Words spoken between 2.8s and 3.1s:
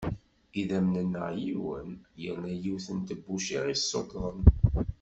n